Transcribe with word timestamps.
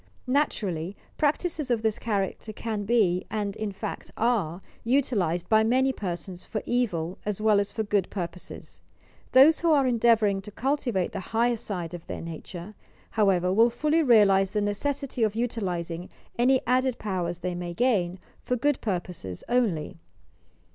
Naturally, 0.25 0.97
practices 1.15 1.69
of 1.69 1.83
this 1.83 1.99
character 1.99 2.51
can 2.51 2.85
be, 2.85 3.27
and, 3.29 3.55
in 3.55 3.71
fact, 3.71 4.09
are 4.17 4.59
utilized 4.83 5.47
by 5.47 5.63
many 5.63 5.93
persons 5.93 6.43
for 6.43 6.63
evil 6.65 7.19
as 7.23 7.39
well 7.39 7.59
at 7.59 7.67
for 7.67 7.83
good 7.83 8.09
purposes. 8.09 8.81
Those 9.33 9.59
who 9.59 9.71
are 9.71 9.85
endeavouring 9.85 10.41
to 10.41 10.49
cul 10.49 10.75
tivate 10.75 11.11
the 11.11 11.19
higher 11.37 11.55
aide 11.71 11.93
of 11.93 12.07
their 12.07 12.21
nature, 12.21 12.73
however, 13.11 13.53
will 13.53 13.69
fully 13.69 14.01
realize 14.01 14.49
the 14.49 14.61
necessity 14.61 15.21
of 15.21 15.35
utilizing 15.35 16.09
any 16.35 16.61
added 16.65 16.97
powers 16.97 17.41
they 17.41 17.53
may 17.53 17.75
gain 17.75 18.17
for 18.43 18.55
good 18.55 18.81
purposes 18.81 19.43
only. 19.47 19.97